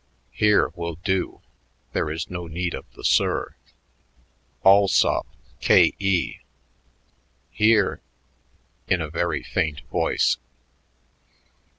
[0.31, 1.41] "'Here' will do;
[1.93, 3.53] there is no need of the 'sir.'
[4.63, 5.27] Allsop,
[5.59, 6.39] K.E."
[7.51, 8.01] "Here"
[8.87, 10.37] in a very faint voice.